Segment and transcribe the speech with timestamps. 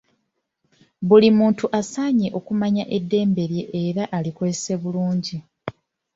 [1.07, 5.35] Buli muntu asaanye amanye eddembe lye era alikozese bulungi